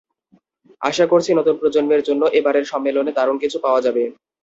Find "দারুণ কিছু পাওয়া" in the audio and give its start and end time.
3.17-3.81